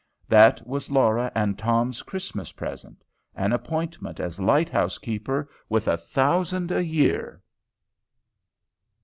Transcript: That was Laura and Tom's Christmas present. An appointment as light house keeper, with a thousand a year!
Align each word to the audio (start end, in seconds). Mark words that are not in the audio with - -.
That 0.27 0.65
was 0.67 0.89
Laura 0.89 1.31
and 1.35 1.59
Tom's 1.59 2.01
Christmas 2.01 2.51
present. 2.51 3.03
An 3.35 3.53
appointment 3.53 4.19
as 4.19 4.39
light 4.39 4.67
house 4.67 4.97
keeper, 4.97 5.47
with 5.69 5.87
a 5.87 5.95
thousand 5.95 6.71
a 6.71 6.83
year! 6.83 7.39